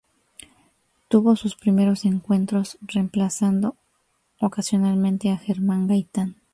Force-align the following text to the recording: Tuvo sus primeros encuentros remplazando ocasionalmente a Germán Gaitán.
Tuvo 1.09 1.35
sus 1.35 1.55
primeros 1.55 2.05
encuentros 2.05 2.79
remplazando 2.81 3.75
ocasionalmente 4.39 5.29
a 5.29 5.37
Germán 5.37 5.85
Gaitán. 5.85 6.37